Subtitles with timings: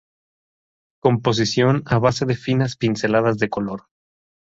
[1.03, 3.83] Composición a base de finas pinceladas de color.